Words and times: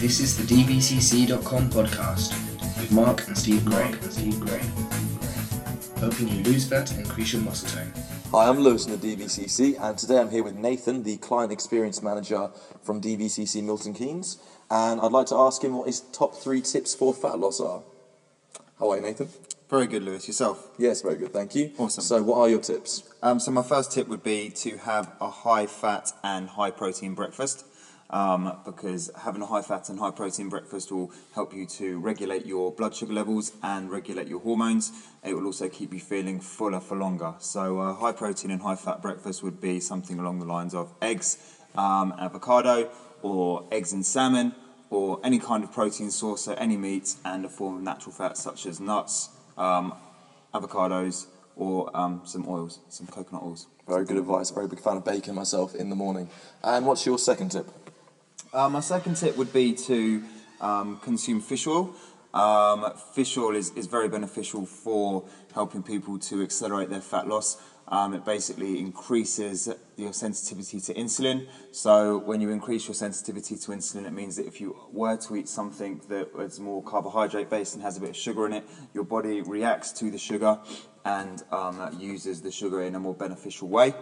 This 0.00 0.18
is 0.20 0.34
the 0.34 0.44
DVCC.com 0.44 1.68
podcast 1.68 2.30
with 2.80 2.90
Mark 2.90 3.26
and 3.26 3.36
Steve 3.36 3.62
Gray. 3.66 3.92
Steve 4.08 4.40
Gray. 4.40 4.62
Helping 6.00 6.28
you 6.28 6.42
lose 6.42 6.66
fat 6.66 6.90
and 6.92 7.00
increase 7.00 7.34
your 7.34 7.42
muscle 7.42 7.68
tone. 7.68 7.92
Hi, 8.30 8.48
I'm 8.48 8.60
Lewis 8.60 8.86
from 8.86 8.96
the 8.96 9.14
DVCC, 9.14 9.78
and 9.78 9.98
today 9.98 10.18
I'm 10.18 10.30
here 10.30 10.42
with 10.42 10.54
Nathan, 10.54 11.02
the 11.02 11.18
Client 11.18 11.52
Experience 11.52 12.02
Manager 12.02 12.50
from 12.82 13.02
DVCC 13.02 13.62
Milton 13.62 13.92
Keynes, 13.92 14.38
and 14.70 15.02
I'd 15.02 15.12
like 15.12 15.26
to 15.26 15.36
ask 15.36 15.62
him 15.62 15.76
what 15.76 15.86
his 15.86 16.00
top 16.00 16.34
three 16.34 16.62
tips 16.62 16.94
for 16.94 17.12
fat 17.12 17.38
loss 17.38 17.60
are. 17.60 17.82
How 18.78 18.92
are 18.92 18.96
you, 18.96 19.02
Nathan? 19.02 19.28
Very 19.68 19.86
good, 19.86 20.02
Lewis. 20.02 20.26
Yourself? 20.26 20.66
Yes, 20.78 21.02
very 21.02 21.16
good, 21.16 21.34
thank 21.34 21.54
you. 21.54 21.72
Awesome. 21.76 22.02
So, 22.02 22.22
what 22.22 22.38
are 22.38 22.48
your 22.48 22.60
tips? 22.60 23.02
Um, 23.22 23.38
so 23.38 23.50
my 23.50 23.62
first 23.62 23.92
tip 23.92 24.08
would 24.08 24.22
be 24.22 24.48
to 24.48 24.78
have 24.78 25.12
a 25.20 25.28
high 25.28 25.66
fat 25.66 26.10
and 26.24 26.48
high 26.48 26.70
protein 26.70 27.14
breakfast. 27.14 27.66
Um, 28.10 28.58
because 28.64 29.08
having 29.22 29.40
a 29.40 29.46
high 29.46 29.62
fat 29.62 29.88
and 29.88 29.98
high 29.98 30.10
protein 30.10 30.48
breakfast 30.48 30.90
will 30.90 31.12
help 31.32 31.54
you 31.54 31.64
to 31.66 32.00
regulate 32.00 32.44
your 32.44 32.72
blood 32.72 32.94
sugar 32.94 33.12
levels 33.12 33.52
and 33.62 33.88
regulate 33.88 34.26
your 34.26 34.40
hormones. 34.40 34.90
It 35.24 35.34
will 35.34 35.46
also 35.46 35.68
keep 35.68 35.92
you 35.94 36.00
feeling 36.00 36.40
fuller 36.40 36.80
for 36.80 36.96
longer. 36.96 37.34
So, 37.38 37.78
a 37.78 37.94
high 37.94 38.10
protein 38.10 38.50
and 38.50 38.60
high 38.60 38.74
fat 38.74 39.00
breakfast 39.00 39.44
would 39.44 39.60
be 39.60 39.78
something 39.78 40.18
along 40.18 40.40
the 40.40 40.44
lines 40.44 40.74
of 40.74 40.92
eggs, 41.00 41.38
um, 41.76 42.12
avocado, 42.18 42.90
or 43.22 43.64
eggs 43.70 43.92
and 43.92 44.04
salmon, 44.04 44.56
or 44.90 45.20
any 45.22 45.38
kind 45.38 45.62
of 45.62 45.72
protein 45.72 46.10
source, 46.10 46.42
so 46.42 46.54
any 46.54 46.76
meat 46.76 47.14
and 47.24 47.44
a 47.44 47.48
form 47.48 47.76
of 47.76 47.82
natural 47.82 48.12
fat 48.12 48.36
such 48.36 48.66
as 48.66 48.80
nuts, 48.80 49.28
um, 49.56 49.94
avocados, 50.52 51.26
or 51.54 51.94
um, 51.96 52.22
some 52.24 52.48
oils, 52.48 52.80
some 52.88 53.06
coconut 53.06 53.42
oils. 53.42 53.66
Very 53.86 54.04
good 54.04 54.16
advice. 54.16 54.50
Very 54.50 54.66
big 54.66 54.80
fan 54.80 54.96
of 54.96 55.04
bacon 55.04 55.34
myself 55.34 55.74
in 55.74 55.90
the 55.90 55.96
morning. 55.96 56.28
And 56.64 56.86
what's 56.86 57.06
your 57.06 57.18
second 57.18 57.50
tip? 57.50 57.89
Uh, 58.52 58.68
my 58.68 58.80
second 58.80 59.14
tip 59.14 59.36
would 59.36 59.52
be 59.52 59.72
to 59.72 60.24
um, 60.60 60.98
consume 60.98 61.40
fish 61.40 61.68
oil. 61.68 61.94
Um, 62.34 62.92
fish 63.14 63.36
oil 63.38 63.54
is, 63.54 63.70
is 63.76 63.86
very 63.86 64.08
beneficial 64.08 64.66
for 64.66 65.24
helping 65.54 65.84
people 65.84 66.18
to 66.18 66.42
accelerate 66.42 66.90
their 66.90 67.00
fat 67.00 67.28
loss. 67.28 67.62
Um, 67.86 68.12
it 68.12 68.24
basically 68.24 68.80
increases 68.80 69.68
your 69.96 70.12
sensitivity 70.12 70.80
to 70.80 70.94
insulin. 70.94 71.46
So, 71.70 72.18
when 72.18 72.40
you 72.40 72.50
increase 72.50 72.88
your 72.88 72.94
sensitivity 72.94 73.56
to 73.56 73.70
insulin, 73.70 74.04
it 74.04 74.12
means 74.12 74.36
that 74.36 74.46
if 74.46 74.60
you 74.60 74.76
were 74.92 75.16
to 75.16 75.36
eat 75.36 75.48
something 75.48 76.00
that 76.08 76.30
is 76.40 76.58
more 76.58 76.82
carbohydrate 76.82 77.50
based 77.50 77.74
and 77.74 77.82
has 77.84 77.96
a 77.96 78.00
bit 78.00 78.10
of 78.10 78.16
sugar 78.16 78.46
in 78.46 78.52
it, 78.52 78.64
your 78.94 79.04
body 79.04 79.42
reacts 79.42 79.92
to 79.92 80.10
the 80.10 80.18
sugar 80.18 80.58
and 81.04 81.42
um, 81.52 81.96
uses 82.00 82.42
the 82.42 82.50
sugar 82.50 82.82
in 82.82 82.96
a 82.96 83.00
more 83.00 83.14
beneficial 83.14 83.68
way. 83.68 83.94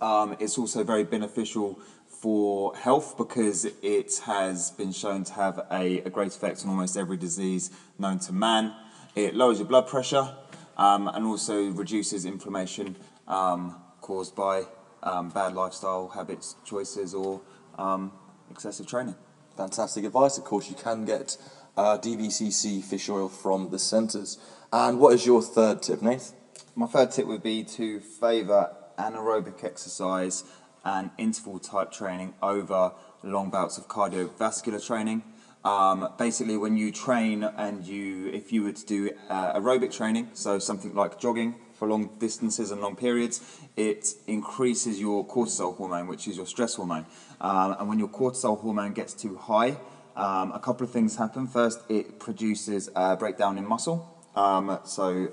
Um, 0.00 0.36
it's 0.38 0.58
also 0.58 0.84
very 0.84 1.04
beneficial 1.04 1.78
for 2.20 2.74
health 2.74 3.16
because 3.16 3.64
it 3.64 4.20
has 4.24 4.72
been 4.72 4.90
shown 4.90 5.22
to 5.22 5.32
have 5.34 5.60
a, 5.70 6.00
a 6.00 6.10
great 6.10 6.34
effect 6.34 6.64
on 6.64 6.70
almost 6.70 6.96
every 6.96 7.16
disease 7.16 7.70
known 7.98 8.18
to 8.18 8.32
man. 8.32 8.74
It 9.14 9.34
lowers 9.34 9.58
your 9.58 9.68
blood 9.68 9.86
pressure 9.86 10.34
um, 10.76 11.06
and 11.08 11.24
also 11.24 11.70
reduces 11.70 12.24
inflammation 12.24 12.96
um, 13.28 13.76
caused 14.00 14.34
by 14.34 14.64
um, 15.02 15.28
bad 15.28 15.54
lifestyle 15.54 16.08
habits, 16.08 16.56
choices, 16.64 17.14
or 17.14 17.40
um, 17.78 18.12
excessive 18.50 18.86
training. 18.86 19.14
Fantastic 19.56 20.04
advice. 20.04 20.38
Of 20.38 20.44
course, 20.44 20.68
you 20.68 20.76
can 20.76 21.04
get 21.04 21.36
uh, 21.76 21.98
DVCC 21.98 22.82
fish 22.82 23.08
oil 23.08 23.28
from 23.28 23.70
the 23.70 23.78
centres. 23.78 24.38
And 24.72 24.98
what 24.98 25.14
is 25.14 25.24
your 25.24 25.40
third 25.40 25.82
tip, 25.82 26.02
Nath? 26.02 26.32
My 26.74 26.86
third 26.86 27.12
tip 27.12 27.26
would 27.26 27.42
be 27.42 27.62
to 27.64 28.00
favour 28.00 28.74
anaerobic 28.98 29.62
exercise 29.62 30.42
and 30.84 31.10
interval 31.18 31.58
type 31.58 31.92
training 31.92 32.34
over 32.42 32.92
long 33.22 33.50
bouts 33.50 33.78
of 33.78 33.88
cardiovascular 33.88 34.84
training. 34.84 35.22
Um, 35.64 36.08
basically, 36.18 36.56
when 36.56 36.76
you 36.76 36.92
train 36.92 37.42
and 37.42 37.84
you, 37.84 38.28
if 38.28 38.52
you 38.52 38.62
were 38.62 38.72
to 38.72 38.86
do 38.86 39.10
uh, 39.28 39.58
aerobic 39.58 39.92
training, 39.92 40.30
so 40.34 40.58
something 40.58 40.94
like 40.94 41.18
jogging 41.18 41.56
for 41.74 41.88
long 41.88 42.10
distances 42.18 42.70
and 42.70 42.80
long 42.80 42.96
periods, 42.96 43.40
it 43.76 44.14
increases 44.26 45.00
your 45.00 45.26
cortisol 45.26 45.76
hormone, 45.76 46.06
which 46.06 46.26
is 46.28 46.36
your 46.36 46.46
stress 46.46 46.74
hormone. 46.74 47.06
Um, 47.40 47.76
and 47.78 47.88
when 47.88 47.98
your 47.98 48.08
cortisol 48.08 48.60
hormone 48.60 48.92
gets 48.92 49.14
too 49.14 49.36
high, 49.36 49.76
um, 50.16 50.52
a 50.52 50.58
couple 50.58 50.84
of 50.84 50.92
things 50.92 51.16
happen. 51.16 51.46
First, 51.46 51.80
it 51.88 52.18
produces 52.18 52.88
a 52.96 53.16
breakdown 53.16 53.58
in 53.58 53.66
muscle. 53.66 54.16
Um, 54.34 54.78
so 54.84 55.28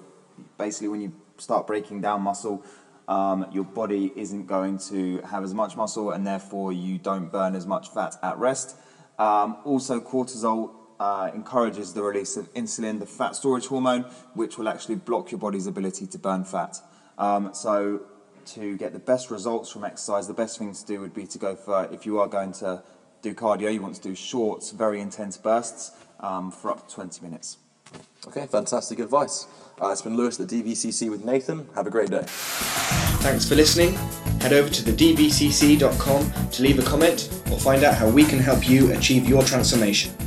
basically, 0.58 0.90
when 0.90 1.02
you 1.02 1.14
start 1.38 1.66
breaking 1.66 2.02
down 2.02 2.22
muscle, 2.22 2.64
um, 3.08 3.48
your 3.52 3.64
body 3.64 4.12
isn't 4.16 4.48
going 4.48 4.80
to 4.90 5.22
have 5.22 5.44
as 5.44 5.54
much 5.54 5.76
muscle, 5.76 6.12
and 6.12 6.26
therefore 6.26 6.74
you 6.74 6.98
don't 6.98 7.32
burn 7.32 7.56
as 7.56 7.66
much 7.66 7.90
fat 7.90 8.16
at 8.24 8.38
rest. 8.38 8.76
Um, 9.20 9.58
also, 9.64 10.00
cortisol 10.00 10.72
uh, 11.00 11.30
encourages 11.34 11.94
the 11.94 12.02
release 12.02 12.38
of 12.38 12.52
insulin, 12.54 13.00
the 13.00 13.06
fat 13.06 13.36
storage 13.36 13.68
hormone, 13.68 14.04
which 14.34 14.58
will 14.58 14.68
actually 14.68 14.96
block 14.96 15.32
your 15.32 15.40
body's 15.40 15.68
ability 15.68 16.08
to 16.08 16.18
burn 16.18 16.44
fat. 16.44 16.78
Um, 17.18 17.54
so, 17.54 18.02
to 18.48 18.78
get 18.78 18.94
the 18.94 19.00
best 19.00 19.32
results 19.32 19.72
from 19.72 19.84
exercise, 19.84 20.28
the 20.28 20.34
best 20.34 20.58
thing 20.58 20.74
to 20.74 20.86
do 20.86 21.00
would 21.00 21.14
be 21.14 21.26
to 21.28 21.38
go 21.38 21.56
for 21.56 21.88
if 21.92 22.06
you 22.06 22.20
are 22.20 22.28
going 22.28 22.52
to 22.54 22.84
do 23.22 23.34
cardio, 23.34 23.74
you 23.74 23.82
want 23.82 23.96
to 23.96 24.02
do 24.02 24.14
short, 24.16 24.64
very 24.76 25.02
intense 25.02 25.36
bursts 25.38 25.92
um, 26.20 26.52
for 26.52 26.70
up 26.70 26.88
to 26.88 26.96
20 26.96 27.24
minutes. 27.26 27.58
Okay, 28.28 28.46
fantastic 28.48 29.00
advice. 29.00 29.48
Uh, 29.82 29.90
it's 29.90 30.02
been 30.02 30.16
Lewis 30.16 30.40
at 30.40 30.50
the 30.50 30.64
DVCC 30.64 31.10
with 31.10 31.26
Nathan. 31.26 31.68
Have 31.76 31.88
a 31.88 31.90
great 31.90 32.10
day. 32.10 32.24
Thanks 32.26 33.48
for 33.48 33.56
listening. 33.56 33.94
Head 34.40 34.54
over 34.54 34.70
to 34.70 34.84
the 34.84 34.92
DVCC.com 34.92 36.50
to 36.52 36.64
leave 36.64 36.80
a 36.80 36.84
comment 36.84 37.30
or 37.52 37.60
find 37.60 37.84
out 37.84 37.96
how 37.96 38.10
we 38.10 38.24
can 38.24 38.40
help 38.40 38.68
you 38.70 38.92
achieve 38.94 39.28
your 39.28 39.44
transformation. 39.44 40.25